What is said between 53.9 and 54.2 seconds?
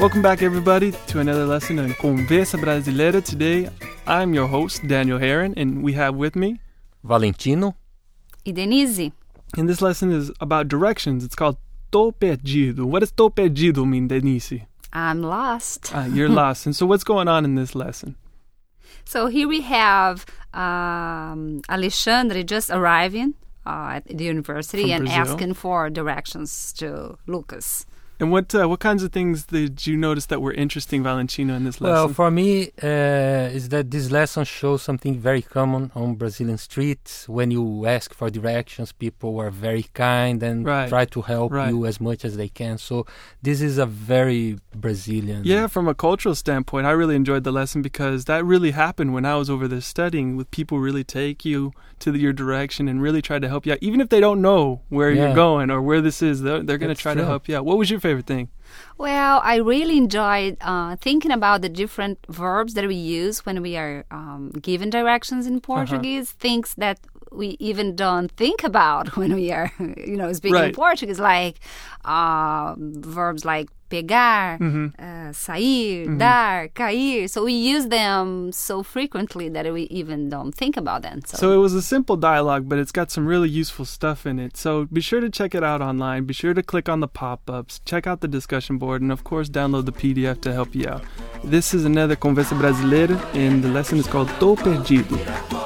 if they